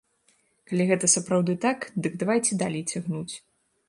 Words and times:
Калі 0.69 0.85
гэта 0.91 1.09
сапраўды 1.15 1.55
так, 1.65 1.85
дык 2.05 2.17
давайце 2.23 2.57
далей 2.63 2.83
цягнуць. 2.95 3.33